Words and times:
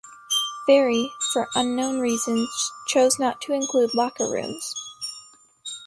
Ferry, 0.65 1.13
for 1.31 1.47
unknown 1.53 1.99
reasons 1.99 2.49
chose 2.87 3.19
not 3.19 3.39
to 3.41 3.53
include 3.53 3.93
locker 3.93 4.27
rooms. 4.27 4.73